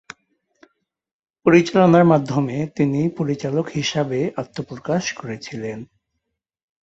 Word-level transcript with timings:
পরিচালনার 1.45 2.05
মাধ্যমে 2.05 2.55
তিনি 2.75 3.01
পরিচালক 3.17 3.65
হিসাবে 3.69 4.19
আত্মপ্রকাশ 4.37 5.03
করেছিলেন। 5.13 5.77